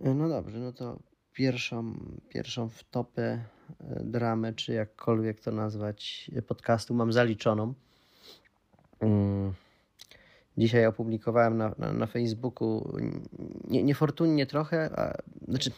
[0.00, 0.98] No dobrze, no to
[1.32, 1.94] pierwszą,
[2.28, 7.74] pierwszą wtopę e, dramę, czy jakkolwiek to nazwać, podcastu mam zaliczoną.
[9.00, 9.52] Mm.
[10.58, 12.98] Dzisiaj opublikowałem na, na, na Facebooku
[13.68, 15.18] nie, niefortunnie trochę, a,
[15.48, 15.70] znaczy,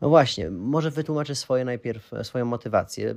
[0.00, 3.14] no właśnie, może wytłumaczę swoje najpierw, swoją motywację.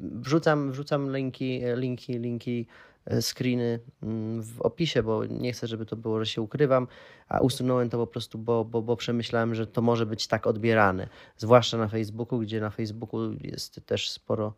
[0.00, 5.96] Wrzucam, wrzucam linki, linki, linki E, screeny mm, w opisie, bo nie chcę, żeby to
[5.96, 6.86] było, że się ukrywam,
[7.28, 11.08] a usunąłem to po prostu, bo, bo, bo przemyślałem, że to może być tak odbierane,
[11.36, 14.54] zwłaszcza na Facebooku, gdzie na Facebooku jest też sporo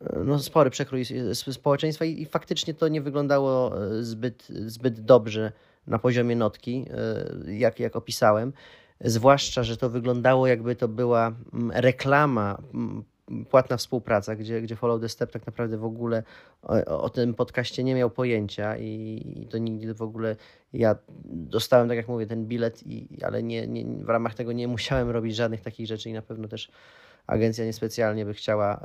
[0.00, 1.04] e, no, spory przekrój
[1.52, 5.52] społeczeństwa i, i faktycznie to nie wyglądało e, zbyt, zbyt dobrze
[5.86, 6.86] na poziomie notki,
[7.46, 8.52] jak, jak opisałem.
[9.00, 13.04] Zwłaszcza, że to wyglądało jakby to była mm, reklama mm,
[13.50, 16.22] płatna współpraca, gdzie, gdzie Follow the Step tak naprawdę w ogóle
[16.62, 20.36] o, o tym podcaście nie miał pojęcia i, i, to nigdy w ogóle
[20.72, 24.68] ja dostałem, tak jak mówię, ten bilet, i, ale nie, nie, w ramach tego nie
[24.68, 26.70] musiałem robić żadnych takich rzeczy i na pewno też
[27.26, 28.84] agencja niespecjalnie by chciała e,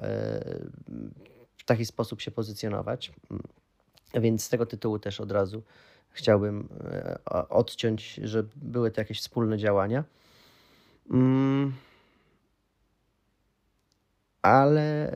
[1.57, 3.11] w taki sposób się pozycjonować.
[4.13, 5.63] Więc z tego tytułu też od razu
[6.09, 10.03] chciałbym e, odciąć, że były to jakieś wspólne działania.
[11.11, 11.73] Mm
[14.43, 15.15] ale e,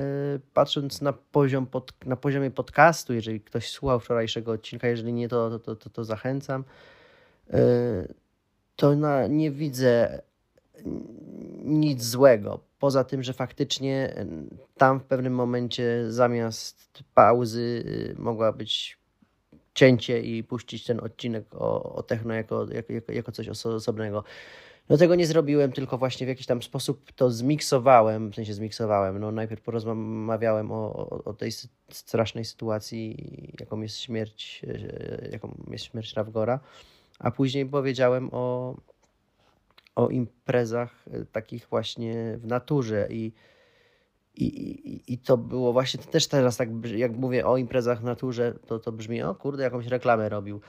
[0.54, 5.60] patrząc na poziom pod, na poziomie podcastu, jeżeli ktoś słuchał wczorajszego odcinka, jeżeli nie, to,
[5.60, 6.64] to, to, to zachęcam,
[7.50, 7.60] e,
[8.76, 10.22] to na, nie widzę
[11.64, 12.60] nic złego.
[12.80, 14.26] Poza tym, że faktycznie
[14.78, 17.84] tam w pewnym momencie zamiast pauzy
[18.18, 18.98] mogła być
[19.74, 24.24] cięcie i puścić ten odcinek o, o techno jako, jako, jako coś osobnego.
[24.90, 29.20] No tego nie zrobiłem, tylko właśnie w jakiś tam sposób to zmiksowałem, w sensie zmiksowałem.
[29.20, 31.52] No najpierw porozmawiałem o, o, o tej
[31.90, 33.18] strasznej sytuacji,
[33.60, 36.60] jaką jest śmierć, e, jaką jest śmierć Rawgora,
[37.20, 38.76] a później powiedziałem o,
[39.96, 43.32] o imprezach e, takich właśnie w naturze i
[44.40, 48.54] i, i, I to było właśnie też teraz, tak jak mówię o imprezach w naturze,
[48.68, 50.62] to, to brzmi, o kurde, jakąś reklamę robił.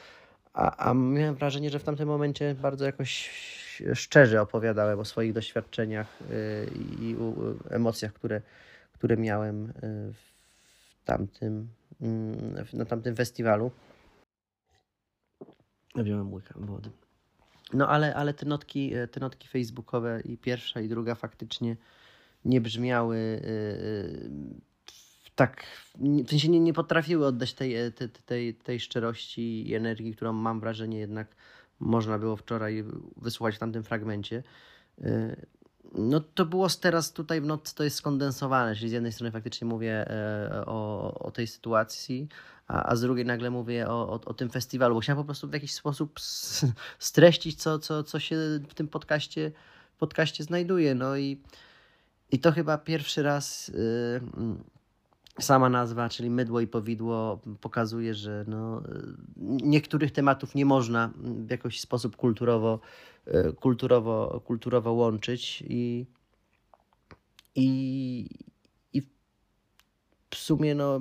[0.53, 3.31] A, a miałem wrażenie, że w tamtym momencie bardzo jakoś
[3.95, 7.17] szczerze opowiadałem o swoich doświadczeniach y, i
[7.71, 8.43] emocjach, które,
[8.93, 9.73] które miałem y,
[10.13, 11.69] w tamtym,
[12.01, 13.71] mm, na tamtym festiwalu.
[15.95, 16.91] Wziąłem łyka wody.
[17.73, 21.77] No ale, ale te, notki, y, te notki facebookowe i pierwsza i druga faktycznie
[22.45, 23.41] nie brzmiały
[25.39, 25.67] tak,
[26.25, 30.61] w sensie nie, nie potrafiły oddać tej, tej, tej, tej szczerości i energii, którą mam
[30.61, 31.37] wrażenie jednak
[31.81, 32.85] można było wczoraj
[33.17, 34.43] wysłuchać w tamtym fragmencie.
[34.99, 35.47] Y,
[35.95, 39.67] no to było teraz tutaj w nocy to jest skondensowane, czyli z jednej strony faktycznie
[39.67, 42.29] mówię e, o, o tej sytuacji,
[42.67, 45.49] a, a z drugiej nagle mówię o, o, o, tym festiwalu, bo chciałem po prostu
[45.49, 46.21] w jakiś sposób
[46.99, 48.37] streścić, co, co, co się
[48.69, 49.53] w tym podcaście,
[49.99, 50.95] podcaście znajduje.
[50.95, 51.43] No i,
[52.31, 54.21] i to chyba pierwszy raz yy,
[55.41, 58.83] sama nazwa, czyli mydło i powidło, pokazuje, że no,
[59.63, 62.81] niektórych tematów nie można w jakiś sposób kulturowo,
[63.61, 66.07] kulturowo, kulturowo łączyć i,
[67.55, 68.29] i,
[68.93, 69.03] i
[70.31, 71.01] w sumie no,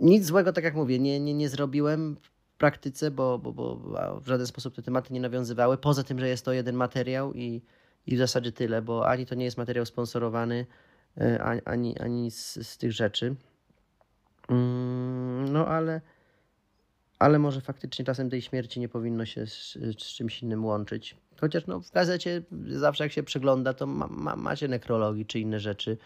[0.00, 3.76] nic złego, tak jak mówię, nie, nie, nie zrobiłem w praktyce, bo, bo, bo
[4.20, 7.62] w żaden sposób te tematy nie nawiązywały, poza tym, że jest to jeden materiał i,
[8.06, 10.66] i w zasadzie tyle, bo ani to nie jest materiał sponsorowany,
[11.64, 13.34] ani, ani z, z tych rzeczy.
[14.48, 16.00] Mm, no ale,
[17.18, 21.16] ale może faktycznie czasem tej śmierci nie powinno się z, z czymś innym łączyć.
[21.40, 25.60] Chociaż no, w gazecie zawsze jak się przegląda, to ma, ma, macie nekrologii czy inne
[25.60, 25.98] rzeczy.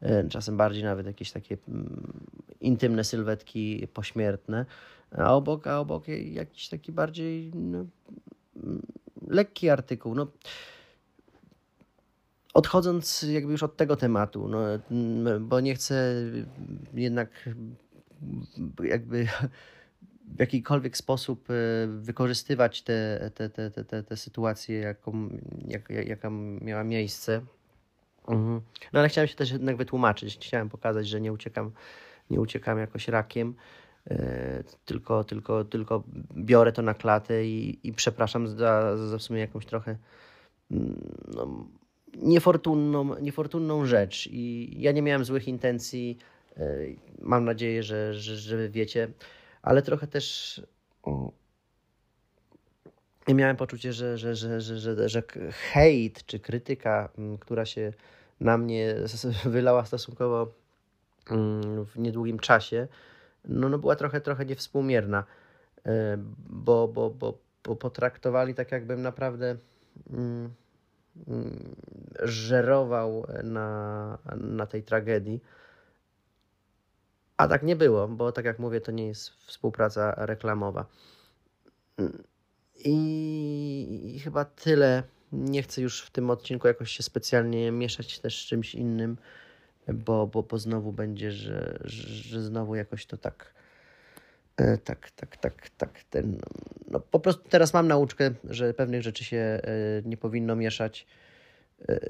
[0.00, 2.12] E, czasem bardziej nawet jakieś takie mm,
[2.60, 4.66] intymne sylwetki pośmiertne,
[5.10, 7.86] a obok, a obok jakiś taki bardziej no,
[8.56, 8.82] mm,
[9.28, 10.14] lekki artykuł.
[10.14, 10.26] No,
[12.56, 14.58] Odchodząc jakby już od tego tematu, no,
[15.40, 16.14] bo nie chcę
[16.94, 17.48] jednak
[18.82, 19.26] jakby
[20.36, 21.52] w jakikolwiek sposób e,
[21.86, 25.28] wykorzystywać te, te, te, te, te sytuacje, jaką,
[25.68, 26.30] jak, jaka
[26.60, 27.40] miała miejsce.
[28.28, 28.60] Mhm.
[28.92, 30.36] No ale chciałem się też jednak wytłumaczyć.
[30.36, 31.70] Chciałem pokazać, że nie uciekam,
[32.30, 33.54] nie uciekam jakoś rakiem,
[34.10, 36.02] e, tylko, tylko, tylko
[36.36, 39.96] biorę to na klatę i, i przepraszam za, za w sumie jakąś trochę
[40.70, 41.00] mm,
[41.34, 41.66] no,
[42.22, 44.28] niefortunną, niefortunną rzecz.
[44.30, 46.18] I ja nie miałem złych intencji.
[46.56, 46.78] E,
[47.20, 49.08] mam nadzieję, że, że, że wiecie,
[49.62, 50.62] ale trochę też
[53.28, 55.22] miałem poczucie, że, że, że, że, że, że
[55.72, 57.08] hejt czy krytyka,
[57.40, 57.92] która się
[58.40, 58.94] na mnie
[59.44, 60.52] wylała stosunkowo
[61.86, 62.88] w niedługim czasie,
[63.44, 65.24] no, no była trochę, trochę niewspółmierna,
[65.86, 66.16] e,
[66.48, 67.38] bo, bo, bo
[67.76, 69.56] potraktowali tak, jakbym naprawdę
[72.22, 75.40] żerował na, na tej tragedii.
[77.36, 80.86] A tak nie było, bo tak jak mówię, to nie jest współpraca reklamowa.
[82.84, 85.02] I, i chyba tyle.
[85.32, 89.16] Nie chcę już w tym odcinku jakoś się specjalnie mieszać też z czymś innym,
[89.88, 93.54] bo, bo, bo znowu będzie, że, że znowu jakoś to tak
[94.84, 96.04] tak, tak, tak, tak.
[96.10, 96.38] Ten,
[96.90, 99.60] no, po prostu teraz mam nauczkę, że pewnych rzeczy się e,
[100.04, 101.06] nie powinno mieszać.
[101.88, 102.00] E,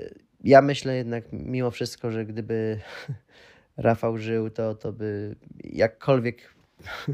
[0.45, 2.81] ja myślę jednak mimo wszystko, że gdyby
[3.77, 6.55] Rafał żył, to, to by jakkolwiek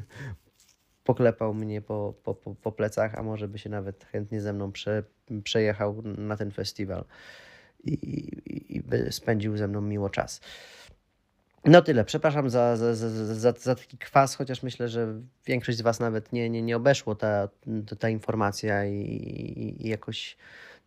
[1.05, 4.73] poklepał mnie po, po, po, po plecach, a może by się nawet chętnie ze mną
[4.73, 5.03] prze,
[5.45, 7.05] przejechał na ten festiwal
[7.85, 10.41] i, i, i by spędził ze mną miło czas.
[11.65, 12.05] No tyle.
[12.05, 16.51] Przepraszam za, za, za, za, taki kwas, chociaż myślę, że większość z Was nawet nie,
[16.51, 17.49] nie, nie obeszło ta,
[17.99, 20.37] ta informacja i, i, i jakoś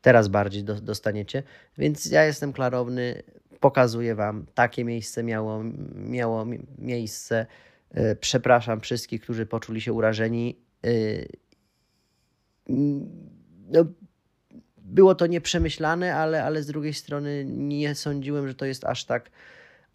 [0.01, 1.43] teraz bardziej do, dostaniecie.
[1.77, 3.23] Więc ja jestem klarowny,
[3.59, 5.63] pokazuję Wam, takie miejsce miało,
[5.95, 6.45] miało
[6.77, 7.45] miejsce.
[7.91, 10.59] E, przepraszam wszystkich, którzy poczuli się urażeni.
[10.85, 10.89] E,
[13.69, 13.85] no,
[14.77, 19.31] było to nieprzemyślane, ale, ale z drugiej strony nie sądziłem, że to jest aż tak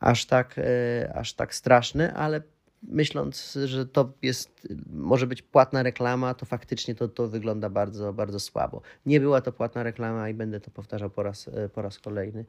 [0.00, 2.42] aż tak, e, aż tak straszny, ale
[2.82, 8.40] myśląc, że to jest, może być płatna reklama, to faktycznie to, to wygląda bardzo, bardzo
[8.40, 8.82] słabo.
[9.06, 12.44] Nie była to płatna reklama i będę to powtarzał po raz, e, po raz kolejny.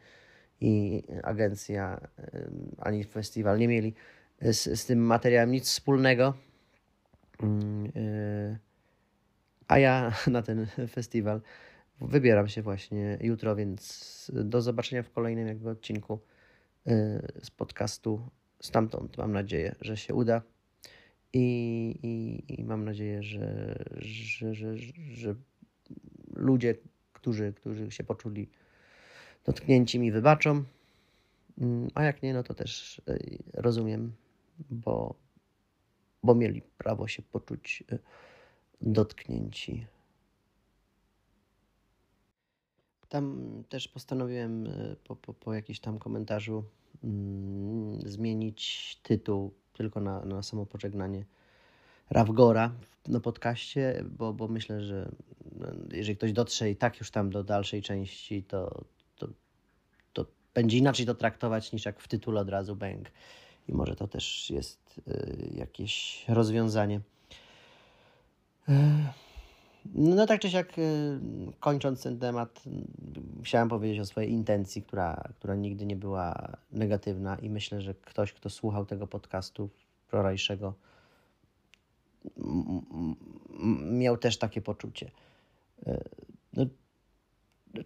[0.61, 3.93] I agencja e, ani festiwal nie mieli
[4.41, 6.33] z, z tym materiałem nic wspólnego.
[7.43, 7.91] Mm,
[9.67, 11.41] a ja na ten festiwal
[12.01, 16.19] wybieram się właśnie jutro, więc do zobaczenia w kolejnym jakby odcinku.
[16.87, 18.29] Y, z podcastu
[18.59, 19.17] stamtąd.
[19.17, 20.41] Mam nadzieję, że się uda
[21.33, 24.77] i, i, i mam nadzieję, że, że, że,
[25.13, 25.35] że
[26.35, 26.75] ludzie,
[27.13, 28.49] którzy, którzy się poczuli
[29.45, 30.63] dotknięci, mi wybaczą.
[31.57, 34.13] Mm, a jak nie, no to też y, rozumiem,
[34.69, 35.15] bo,
[36.23, 37.99] bo mieli prawo się poczuć y,
[38.81, 39.87] dotknięci.
[43.11, 46.63] Tam też postanowiłem e, po, po, po jakimś tam komentarzu
[47.03, 51.25] mm, zmienić tytuł tylko na, na samo pożegnanie
[52.09, 52.71] Rawgora
[53.07, 55.11] na podcaście, bo, bo myślę, że
[55.59, 58.83] no, jeżeli ktoś dotrze i tak już tam do dalszej części, to,
[59.15, 59.27] to,
[60.13, 63.11] to będzie inaczej to traktować niż jak w tytule od razu bang.
[63.67, 67.01] I może to też jest y, jakieś rozwiązanie.
[68.69, 68.73] Y
[69.85, 71.19] no tak czy siak, y,
[71.59, 72.63] kończąc ten temat,
[73.43, 78.33] chciałem powiedzieć o swojej intencji, która, która nigdy nie była negatywna i myślę, że ktoś,
[78.33, 79.69] kto słuchał tego podcastu
[80.07, 80.73] wczorajszego,
[83.91, 85.11] miał też takie poczucie.
[85.87, 85.99] Y,
[86.53, 86.65] no,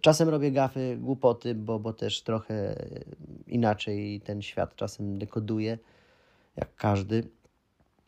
[0.00, 2.76] czasem robię gafy, głupoty, bo, bo też trochę
[3.46, 5.78] inaczej ten świat czasem dekoduje,
[6.56, 7.28] jak każdy.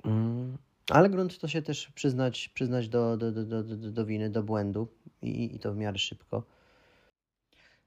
[0.05, 0.58] Mm.
[0.90, 4.88] Ale grunt to się też przyznać, przyznać do, do, do, do, do winy, do błędu
[5.23, 6.43] i, i to w miarę szybko.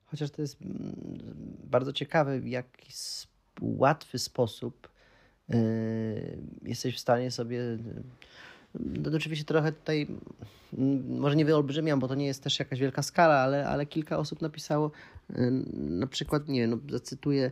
[0.06, 0.95] Chociaż to jest mm,
[1.63, 2.92] bardzo ciekawe, w jaki
[3.62, 4.89] łatwy sposób
[5.50, 5.57] yy,
[6.63, 7.62] jesteś w stanie sobie.
[8.74, 10.07] No, oczywiście trochę tutaj,
[10.77, 14.18] mm, może nie wyolbrzymiam, bo to nie jest też jakaś wielka skala, ale, ale kilka
[14.18, 14.92] osób napisało,
[15.30, 17.52] yy, na przykład, nie no, zacytuję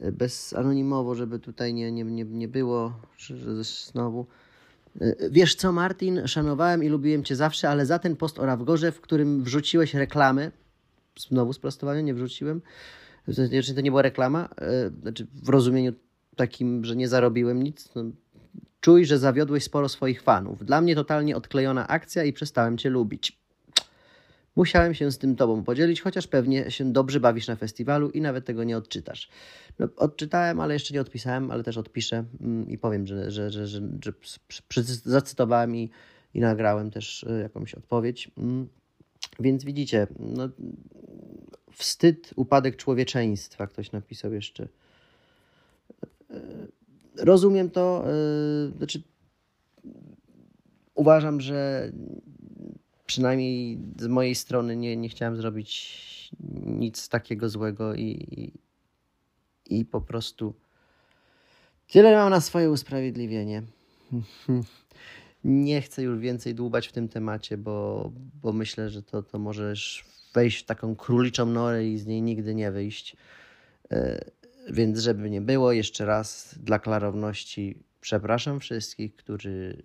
[0.00, 4.26] yy, bez anonimowo, żeby tutaj nie, nie, nie, nie było, że, że znowu
[5.30, 9.00] wiesz co, Martin, szanowałem i lubiłem Cię zawsze, ale za ten post o Rawgorze, w
[9.00, 10.50] którym wrzuciłeś reklamę,
[11.18, 12.62] znowu sprostowanie, nie wrzuciłem,
[13.28, 15.92] znaczy to nie była reklama, e, znaczy w rozumieniu
[16.36, 18.04] takim, że nie zarobiłem nic, no,
[18.80, 20.64] czuj, że zawiodłeś sporo swoich fanów.
[20.64, 23.45] Dla mnie totalnie odklejona akcja i przestałem Cię lubić.
[24.56, 28.44] Musiałem się z tym tobą podzielić, chociaż pewnie się dobrze bawisz na festiwalu i nawet
[28.44, 29.28] tego nie odczytasz.
[29.78, 33.66] No, odczytałem, ale jeszcze nie odpisałem, ale też odpiszę mm, i powiem, że, że, że,
[33.66, 33.82] że,
[35.04, 35.90] zacytowałem i,
[36.34, 38.30] i nagrałem też y, jakąś odpowiedź.
[38.38, 38.68] Mm.
[39.40, 40.48] Więc widzicie, no,
[41.72, 44.68] wstyd, upadek człowieczeństwa, ktoś napisał jeszcze.
[46.30, 46.36] Y,
[47.18, 48.04] rozumiem to,
[48.70, 49.02] yy, znaczy
[50.94, 51.90] uważam, że
[53.06, 56.06] przynajmniej z mojej strony nie, nie chciałem zrobić
[56.66, 58.52] nic takiego złego i, i,
[59.78, 60.54] i po prostu
[61.88, 63.62] tyle mam na swoje usprawiedliwienie.
[65.44, 68.10] Nie chcę już więcej dłubać w tym temacie, bo,
[68.42, 72.54] bo myślę, że to, to możesz wejść w taką króliczą norę i z niej nigdy
[72.54, 73.16] nie wyjść.
[73.90, 74.24] E,
[74.70, 79.82] więc żeby nie było, jeszcze raz dla klarowności Przepraszam wszystkich, którzy,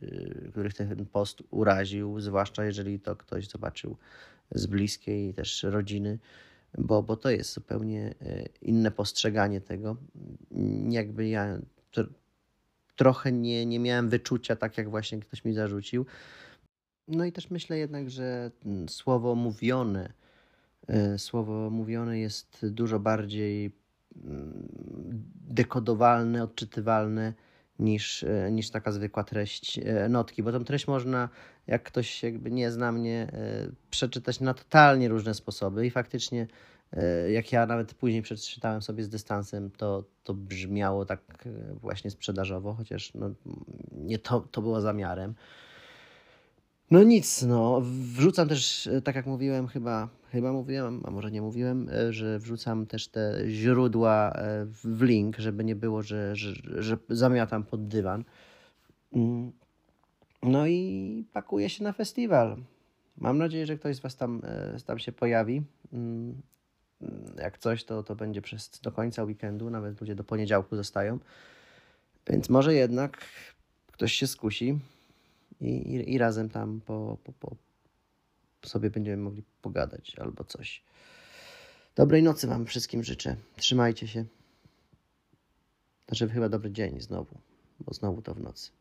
[0.52, 3.98] których ten post uraził, zwłaszcza jeżeli to ktoś zobaczył
[4.52, 6.20] z bliskiej też rodziny,
[6.78, 8.16] bo, bo to jest zupełnie
[8.62, 9.98] inne postrzeganie tego.
[10.90, 11.58] Jakby ja
[12.96, 16.06] trochę nie, nie miałem wyczucia, tak jak właśnie ktoś mi zarzucił.
[17.08, 20.14] No i też myślę jednak, że mm, słowo mówione,
[20.88, 23.72] e, słowo mówione jest dużo bardziej
[24.26, 24.68] mm,
[25.50, 27.34] dekodowalne, odczytywalne
[27.82, 31.30] niż, e, niż taka zwykła treść e, notki, bo tą treść można,
[31.68, 33.32] jak ktoś jakby nie zna mnie,
[33.90, 36.48] przeczytać na totalnie różne sposoby i faktycznie
[37.30, 41.48] jak ja nawet później przeczytałem sobie z dystansem, to, to brzmiało tak
[41.82, 43.32] właśnie sprzedażowo, chociaż no,
[43.92, 45.36] nie to, to było zamiarem.
[46.92, 47.82] No nic, no.
[48.18, 52.40] Wrzucam też, e, tak jak mówiłem, chyba, chyba mówiłem, a może nie mówiłem, e, że
[52.40, 57.88] wrzucam też te źródła e, w link, żeby nie było, że, że, że zamiatam pod
[57.88, 58.24] dywan.
[59.14, 59.52] Mm.
[60.44, 62.58] No i pakuję się na festiwal.
[63.18, 64.42] Mam nadzieję, że ktoś z Was tam,
[64.86, 65.64] tam się pojawi.
[65.94, 66.42] Mm.
[67.38, 71.20] Jak coś, to, to będzie przez do końca weekendu, nawet ludzie do poniedziałku zostają.
[72.28, 73.26] Więc może jednak
[73.92, 74.80] ktoś się skusi
[75.62, 77.56] i, i, i razem tam po, po, po
[78.66, 80.84] sobie będziemy mogli pogadać albo coś.
[81.96, 83.36] Dobrej nocy Wam wszystkim życzę.
[83.56, 84.26] Trzymajcie się.
[86.08, 87.38] Znaczy chyba dobry dzień znowu,
[87.80, 88.72] bo znowu to w nocy.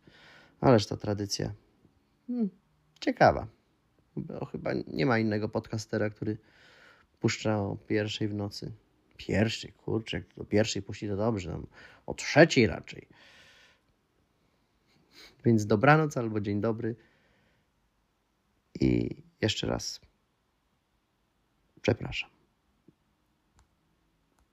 [0.60, 1.52] Ależ ta tradycja
[2.26, 2.50] hmm,
[3.00, 3.46] ciekawa.
[4.16, 6.38] Bo chyba nie ma innego podcastera, który
[7.20, 8.72] puszcza o pierwszej w nocy.
[9.16, 11.60] Pierwszej, kurczę, do pierwszej puści to dobrze,
[12.06, 13.06] o trzeciej raczej.
[15.44, 16.96] Więc dobranoc albo dzień dobry.
[18.80, 20.00] I jeszcze raz
[21.82, 22.39] przepraszam.